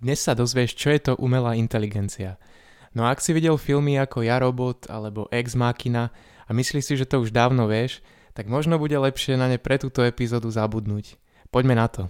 [0.00, 2.40] Dnes sa dozvieš, čo je to umelá inteligencia.
[2.96, 6.08] No a ak si videl filmy ako Ja robot alebo Ex Machina
[6.48, 8.00] a myslíš si, že to už dávno vieš,
[8.32, 11.20] tak možno bude lepšie na ne pre túto epizódu zabudnúť.
[11.52, 12.08] Poďme na to.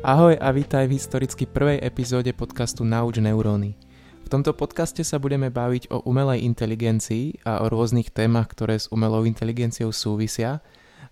[0.00, 3.89] Ahoj a vítaj v historicky prvej epizóde podcastu Nauč neuróny.
[4.30, 8.86] V tomto podcaste sa budeme baviť o umelej inteligencii a o rôznych témach, ktoré s
[8.94, 10.62] umelou inteligenciou súvisia,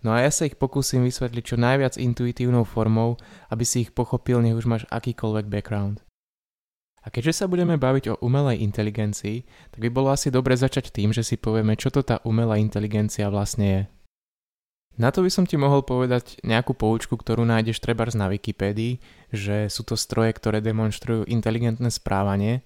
[0.07, 3.19] no a ja sa ich pokúsim vysvetliť čo najviac intuitívnou formou,
[3.51, 6.07] aby si ich pochopil, nech už máš akýkoľvek background.
[7.03, 9.43] A keďže sa budeme baviť o umelej inteligencii,
[9.75, 13.27] tak by bolo asi dobre začať tým, že si povieme, čo to tá umelá inteligencia
[13.35, 13.83] vlastne je.
[14.95, 19.03] Na to by som ti mohol povedať nejakú poučku, ktorú nájdeš trebárs na Wikipédii,
[19.35, 22.63] že sú to stroje, ktoré demonstrujú inteligentné správanie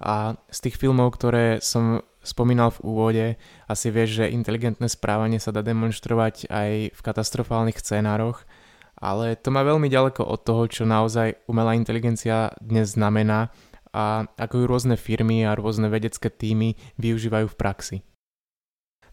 [0.00, 3.26] a z tých filmov, ktoré som spomínal v úvode,
[3.68, 8.48] asi vieš, že inteligentné správanie sa dá demonstrovať aj v katastrofálnych scénároch,
[8.96, 13.52] ale to má veľmi ďaleko od toho, čo naozaj umelá inteligencia dnes znamená
[13.94, 17.96] a ako ju rôzne firmy a rôzne vedecké týmy využívajú v praxi.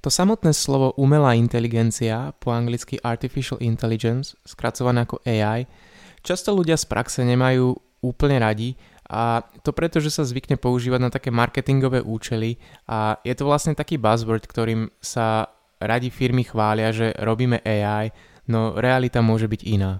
[0.01, 5.69] To samotné slovo umelá inteligencia, po anglicky artificial intelligence, skracované ako AI,
[6.25, 8.73] často ľudia z praxe nemajú úplne radi
[9.11, 12.55] a to preto, že sa zvykne používať na také marketingové účely
[12.87, 15.51] a je to vlastne taký buzzword, ktorým sa
[15.83, 18.15] radi firmy chvália, že robíme AI,
[18.47, 19.99] no realita môže byť iná.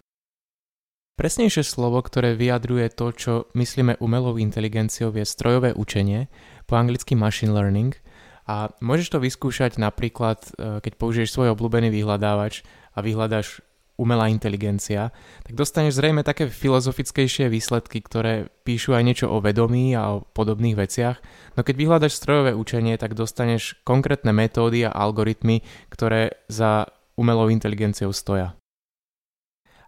[1.19, 6.31] Presnejšie slovo, ktoré vyjadruje to, čo myslíme umelou inteligenciou, je strojové učenie,
[6.63, 7.91] po anglicky machine learning–
[8.51, 13.61] a môžeš to vyskúšať napríklad, e, keď použiješ svoj obľúbený vyhľadávač a vyhľadáš
[14.01, 15.13] umelá inteligencia,
[15.45, 20.73] tak dostaneš zrejme také filozofickejšie výsledky, ktoré píšu aj niečo o vedomí a o podobných
[20.73, 21.21] veciach.
[21.53, 25.61] No keď vyhľadaš strojové učenie, tak dostaneš konkrétne metódy a algoritmy,
[25.93, 28.57] ktoré za umelou inteligenciou stoja.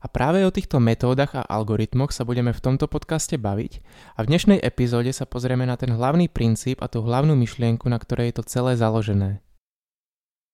[0.03, 3.79] A práve o týchto metódach a algoritmoch sa budeme v tomto podcaste baviť
[4.19, 7.95] a v dnešnej epizóde sa pozrieme na ten hlavný princíp a tú hlavnú myšlienku, na
[7.95, 9.39] ktorej je to celé založené.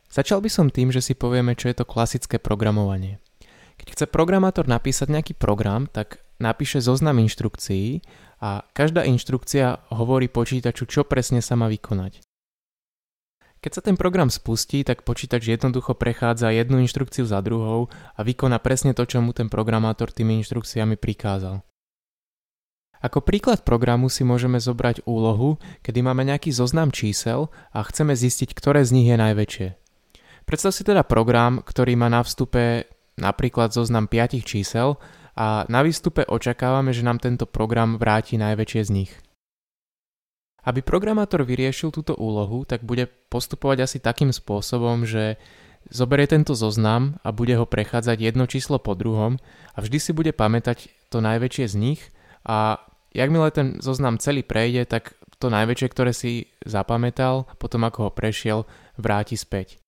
[0.10, 3.18] Začal by som tým, že si povieme, čo je to klasické programovanie.
[3.80, 8.04] Keď chce programátor napísať nejaký program, tak napíše zoznam inštrukcií
[8.44, 12.20] a každá inštrukcia hovorí počítaču, čo presne sa má vykonať.
[13.60, 18.56] Keď sa ten program spustí, tak počítač jednoducho prechádza jednu inštrukciu za druhou a vykoná
[18.64, 21.60] presne to, čo mu ten programátor tými inštrukciami prikázal.
[23.00, 28.52] Ako príklad programu si môžeme zobrať úlohu, kedy máme nejaký zoznam čísel a chceme zistiť,
[28.52, 29.68] ktoré z nich je najväčšie.
[30.44, 34.98] Predstav si teda program, ktorý má na vstupe napríklad zoznam 5 čísel
[35.36, 39.12] a na výstupe očakávame, že nám tento program vráti najväčšie z nich.
[40.64, 45.40] Aby programátor vyriešil túto úlohu, tak bude postupovať asi takým spôsobom, že
[45.88, 49.40] zoberie tento zoznam a bude ho prechádzať jedno číslo po druhom
[49.72, 52.02] a vždy si bude pamätať to najväčšie z nich
[52.44, 52.84] a
[53.16, 58.68] jakmile ten zoznam celý prejde, tak to najväčšie, ktoré si zapamätal, potom ako ho prešiel,
[59.00, 59.80] vráti späť.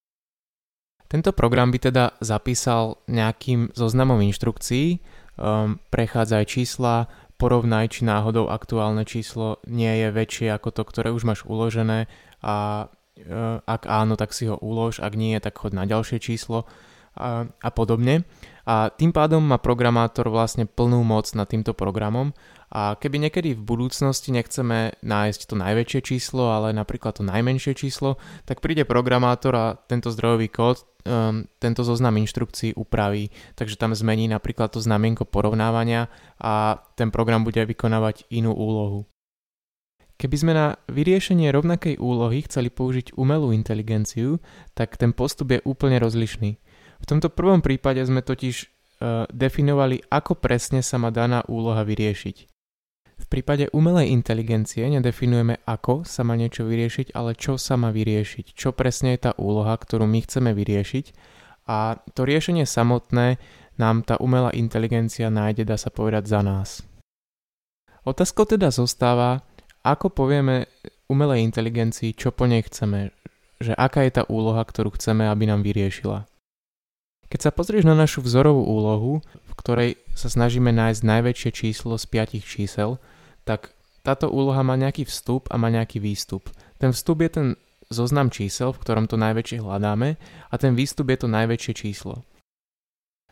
[1.11, 5.03] Tento program by teda zapísal nejakým zoznamom inštrukcií,
[5.35, 11.11] um, prechádza aj čísla, porovnaj, či náhodou aktuálne číslo nie je väčšie ako to, ktoré
[11.11, 12.05] už máš uložené.
[12.45, 12.85] A
[13.17, 13.25] e,
[13.65, 16.69] ak áno, tak si ho ulož, ak nie, tak chod na ďalšie číslo
[17.17, 18.23] a, a podobne.
[18.63, 22.31] A tým pádom má programátor vlastne plnú moc nad týmto programom
[22.71, 28.15] a keby niekedy v budúcnosti nechceme nájsť to najväčšie číslo, ale napríklad to najmenšie číslo,
[28.47, 34.29] tak príde programátor a tento zdrojový kód um, tento zoznam inštrukcií upraví, takže tam zmení
[34.29, 36.07] napríklad to znamienko porovnávania
[36.39, 39.09] a ten program bude vykonávať inú úlohu.
[40.21, 44.37] Keby sme na vyriešenie rovnakej úlohy chceli použiť umelú inteligenciu,
[44.77, 46.61] tak ten postup je úplne rozlišný.
[47.01, 52.37] V tomto prvom prípade sme totiž uh, definovali, ako presne sa má daná úloha vyriešiť.
[53.21, 58.57] V prípade umelej inteligencie nedefinujeme, ako sa má niečo vyriešiť, ale čo sa má vyriešiť,
[58.57, 61.05] čo presne je tá úloha, ktorú my chceme vyriešiť
[61.69, 63.37] a to riešenie samotné
[63.77, 66.81] nám tá umelá inteligencia nájde, dá sa povedať, za nás.
[68.01, 69.45] Otázkou teda zostáva,
[69.85, 70.65] ako povieme
[71.05, 73.13] umelej inteligencii, čo po nej chceme,
[73.61, 76.25] že aká je tá úloha, ktorú chceme, aby nám vyriešila.
[77.31, 79.89] Keď sa pozrieš na našu vzorovú úlohu, v ktorej
[80.19, 82.99] sa snažíme nájsť najväčšie číslo z 5 čísel,
[83.47, 83.71] tak
[84.03, 86.51] táto úloha má nejaký vstup a má nejaký výstup.
[86.75, 87.47] Ten vstup je ten
[87.87, 90.19] zoznam čísel, v ktorom to najväčšie hľadáme
[90.51, 92.27] a ten výstup je to najväčšie číslo.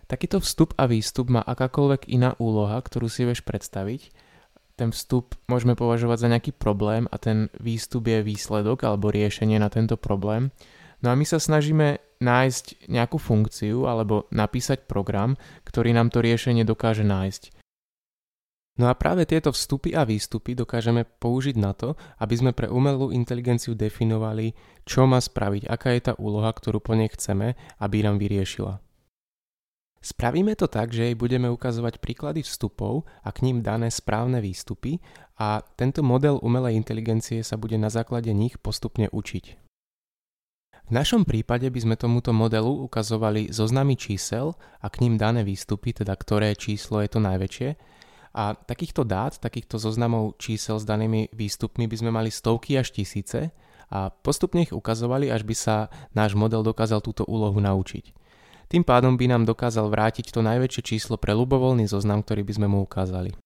[0.07, 4.15] Takýto vstup a výstup má akákoľvek iná úloha, ktorú si vieš predstaviť,
[4.79, 9.67] ten vstup môžeme považovať za nejaký problém a ten výstup je výsledok alebo riešenie na
[9.67, 10.55] tento problém.
[11.03, 16.67] No a my sa snažíme nájsť nejakú funkciu alebo napísať program, ktorý nám to riešenie
[16.67, 17.55] dokáže nájsť.
[18.79, 23.11] No a práve tieto vstupy a výstupy dokážeme použiť na to, aby sme pre umelú
[23.11, 24.55] inteligenciu definovali,
[24.87, 28.79] čo má spraviť, aká je tá úloha, ktorú po nej chceme, aby nám vyriešila.
[29.99, 35.03] Spravíme to tak, že jej budeme ukazovať príklady vstupov a k ním dané správne výstupy
[35.35, 39.68] a tento model umelej inteligencie sa bude na základe nich postupne učiť.
[40.89, 45.93] V našom prípade by sme tomuto modelu ukazovali zoznamy čísel a k ním dané výstupy,
[45.93, 47.69] teda ktoré číslo je to najväčšie.
[48.33, 53.53] A takýchto dát, takýchto zoznamov čísel s danými výstupmi by sme mali stovky až tisíce
[53.93, 58.09] a postupne ich ukazovali, až by sa náš model dokázal túto úlohu naučiť.
[58.65, 62.65] Tým pádom by nám dokázal vrátiť to najväčšie číslo pre ľubovoľný zoznam, ktorý by sme
[62.65, 63.37] mu ukázali.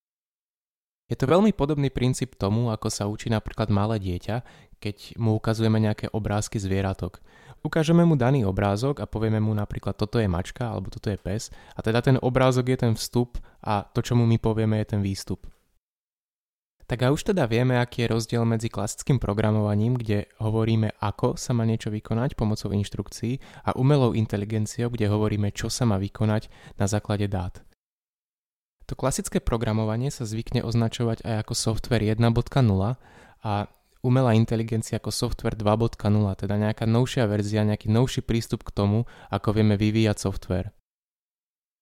[1.11, 4.35] Je to veľmi podobný princíp tomu, ako sa učí napríklad malé dieťa,
[4.83, 7.23] keď mu ukazujeme nejaké obrázky zvieratok.
[7.63, 11.47] Ukážeme mu daný obrázok a povieme mu napríklad toto je mačka alebo toto je pes
[11.71, 14.99] a teda ten obrázok je ten vstup a to, čo mu my povieme, je ten
[14.99, 15.47] výstup.
[16.83, 21.55] Tak a už teda vieme, aký je rozdiel medzi klasickým programovaním, kde hovoríme, ako sa
[21.55, 26.85] má niečo vykonať pomocou inštrukcií a umelou inteligenciou, kde hovoríme, čo sa má vykonať na
[26.91, 27.63] základe dát.
[28.91, 32.19] To klasické programovanie sa zvykne označovať aj ako software 1.0
[33.47, 33.53] a
[34.03, 35.95] umelá inteligencia ako software 2.0,
[36.35, 40.75] teda nejaká novšia verzia, nejaký novší prístup k tomu, ako vieme vyvíjať software.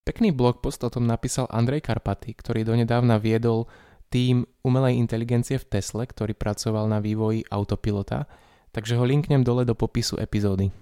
[0.05, 3.69] Pekný blog post o tom napísal Andrej Karpaty, ktorý donedávna viedol
[4.13, 8.29] tým umelej inteligencie v Tesle, ktorý pracoval na vývoji autopilota,
[8.73, 10.73] takže ho linknem dole do popisu epizódy.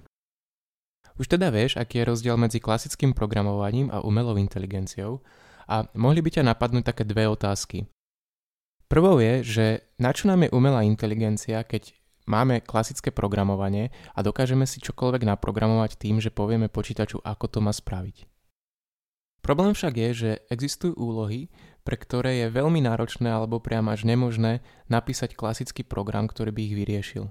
[1.19, 5.19] Už teda vieš, aký je rozdiel medzi klasickým programovaním a umelou inteligenciou
[5.67, 7.83] a mohli by ťa napadnúť také dve otázky.
[8.89, 9.65] Prvou je, že
[10.01, 11.93] na čo nám je umelá inteligencia, keď
[12.25, 17.69] máme klasické programovanie a dokážeme si čokoľvek naprogramovať tým, že povieme počítaču, ako to má
[17.69, 18.25] spraviť.
[19.45, 21.53] Problém však je, že existujú úlohy,
[21.85, 26.73] pre ktoré je veľmi náročné alebo priam až nemožné napísať klasický program, ktorý by ich
[26.73, 27.25] vyriešil.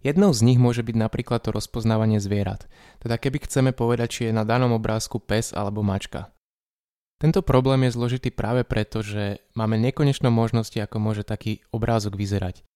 [0.00, 2.64] Jednou z nich môže byť napríklad to rozpoznávanie zvierat,
[3.04, 6.32] teda keby chceme povedať, či je na danom obrázku pes alebo mačka.
[7.22, 12.66] Tento problém je zložitý práve preto, že máme nekonečno možnosti, ako môže taký obrázok vyzerať.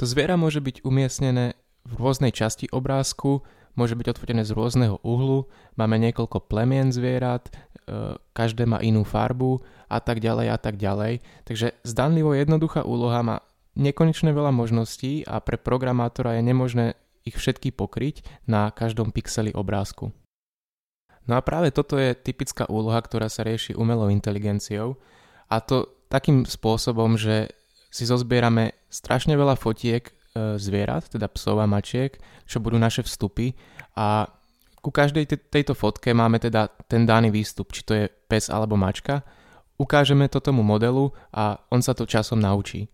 [0.00, 1.52] To zviera môže byť umiestnené
[1.84, 3.44] v rôznej časti obrázku,
[3.76, 9.60] môže byť odfotené z rôzneho uhlu, máme niekoľko plemien zvierat, e, každé má inú farbu
[9.92, 11.20] a tak ďalej a tak ďalej.
[11.44, 13.36] Takže zdanlivo jednoduchá úloha má
[13.76, 16.86] nekonečne veľa možností a pre programátora je nemožné
[17.28, 20.16] ich všetky pokryť na každom pixeli obrázku.
[21.28, 24.96] No a práve toto je typická úloha, ktorá sa rieši umelou inteligenciou
[25.52, 27.52] a to takým spôsobom, že
[27.92, 30.08] si zozbierame strašne veľa fotiek
[30.38, 32.14] E, zvierat, teda psov a mačiek,
[32.44, 33.56] čo budú naše vstupy
[33.96, 34.28] a
[34.78, 39.26] ku každej tejto fotke máme teda ten daný výstup, či to je pes alebo mačka.
[39.74, 42.86] Ukážeme to tomu modelu a on sa to časom naučí.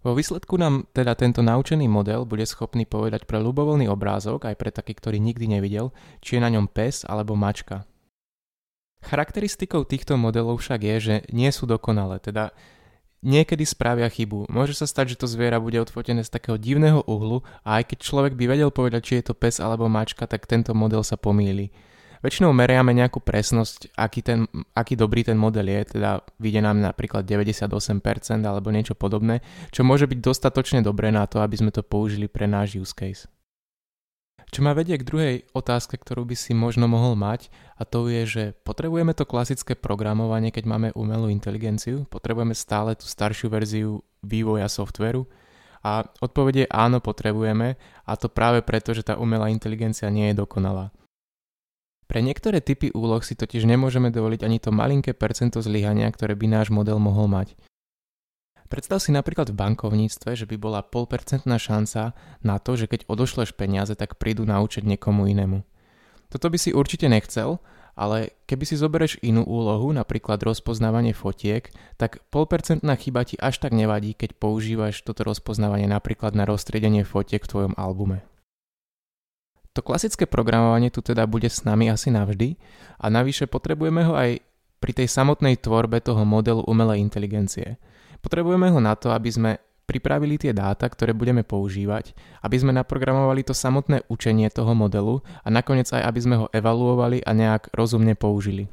[0.00, 4.72] Vo výsledku nám teda tento naučený model bude schopný povedať pre ľubovoľný obrázok, aj pre
[4.72, 5.92] taký, ktorý nikdy nevidel,
[6.24, 7.84] či je na ňom pes alebo mačka.
[9.04, 12.52] Charakteristikou týchto modelov však je, že nie sú dokonalé, teda
[13.20, 14.48] niekedy spravia chybu.
[14.48, 17.98] Môže sa stať, že to zviera bude odfotené z takého divného uhlu a aj keď
[18.00, 21.72] človek by vedel povedať, či je to pes alebo mačka, tak tento model sa pomýli.
[22.20, 24.44] Väčšinou meriame nejakú presnosť, aký, ten,
[24.76, 27.64] aký dobrý ten model je, teda vyjde nám napríklad 98%
[28.44, 29.40] alebo niečo podobné,
[29.72, 33.24] čo môže byť dostatočne dobré na to, aby sme to použili pre náš use case.
[34.52, 37.48] Čo ma vedie k druhej otázke, ktorú by si možno mohol mať
[37.80, 43.08] a to je, že potrebujeme to klasické programovanie, keď máme umelú inteligenciu, potrebujeme stále tú
[43.08, 45.24] staršiu verziu vývoja softveru
[45.80, 50.92] a odpovede áno, potrebujeme a to práve preto, že tá umelá inteligencia nie je dokonalá.
[52.10, 56.50] Pre niektoré typy úloh si totiž nemôžeme dovoliť ani to malinké percento zlyhania, ktoré by
[56.50, 57.54] náš model mohol mať.
[58.66, 63.54] Predstav si napríklad v bankovníctve, že by bola polpercentná šanca na to, že keď odošleš
[63.54, 65.62] peniaze, tak prídu na účet niekomu inému.
[66.34, 67.62] Toto by si určite nechcel,
[67.94, 73.70] ale keby si zoberieš inú úlohu, napríklad rozpoznávanie fotiek, tak polpercentná chyba ti až tak
[73.70, 78.26] nevadí, keď používaš toto rozpoznávanie napríklad na roztriedenie fotiek v tvojom albume.
[79.74, 82.58] To klasické programovanie tu teda bude s nami asi navždy
[82.98, 84.42] a navyše potrebujeme ho aj
[84.82, 87.74] pri tej samotnej tvorbe toho modelu umelej inteligencie–
[88.20, 89.50] Potrebujeme ho na to, aby sme
[89.88, 92.14] pripravili tie dáta, ktoré budeme používať,
[92.46, 97.24] aby sme naprogramovali to samotné učenie toho modelu a nakoniec aj aby sme ho evaluovali
[97.26, 98.70] a nejak rozumne použili.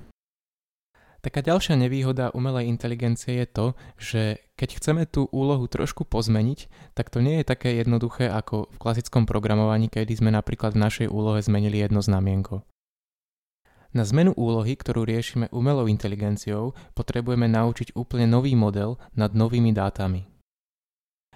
[1.24, 3.66] Taká ďalšia nevýhoda umelej inteligencie je to,
[3.98, 4.22] že
[4.57, 9.29] keď chceme tú úlohu trošku pozmeniť, tak to nie je také jednoduché ako v klasickom
[9.29, 12.65] programovaní, kedy sme napríklad v našej úlohe zmenili jedno znamienko.
[13.93, 20.27] Na zmenu úlohy, ktorú riešime umelou inteligenciou, potrebujeme naučiť úplne nový model nad novými dátami.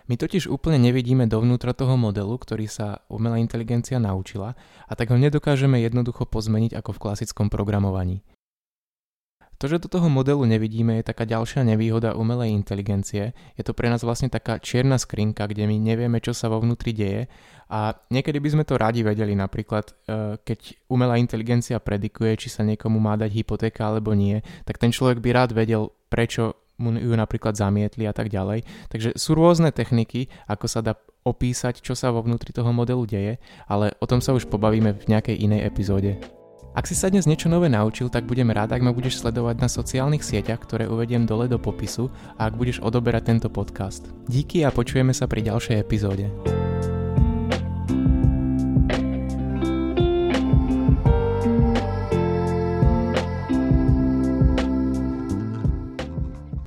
[0.10, 4.60] My totiž úplne nevidíme dovnútra toho modelu, ktorý sa umelá inteligencia naučila
[4.90, 8.26] a tak ho nedokážeme jednoducho pozmeniť ako v klasickom programovaní.
[9.62, 13.38] To, že do toho modelu nevidíme, je taká ďalšia nevýhoda umelej inteligencie.
[13.54, 16.98] Je to pre nás vlastne taká čierna skrinka, kde my nevieme, čo sa vo vnútri
[16.98, 17.30] deje
[17.72, 19.94] a niekedy by sme to radi vedeli, napríklad e,
[20.44, 25.24] keď umelá inteligencia predikuje, či sa niekomu má dať hypotéka alebo nie, tak ten človek
[25.24, 28.68] by rád vedel, prečo mu ju napríklad zamietli a tak ďalej.
[28.92, 33.34] Takže sú rôzne techniky, ako sa dá opísať, čo sa vo vnútri toho modelu deje,
[33.70, 36.41] ale o tom sa už pobavíme v nejakej inej epizóde.
[36.72, 39.68] Ak si sa dnes niečo nové naučil, tak budem rád, ak ma budeš sledovať na
[39.68, 42.08] sociálnych sieťach, ktoré uvediem dole do popisu
[42.40, 44.08] a ak budeš odoberať tento podcast.
[44.32, 46.32] Díky a počujeme sa pri ďalšej epizóde.